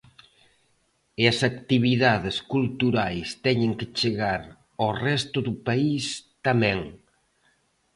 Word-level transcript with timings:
E 1.21 1.23
as 1.31 1.39
actividades 1.51 2.35
culturais 2.53 3.27
teñen 3.45 3.71
que 3.79 3.87
chegar 3.99 4.41
ao 4.81 4.89
resto 5.07 5.37
do 5.47 5.53
país 5.67 6.03
tamén. 6.45 6.79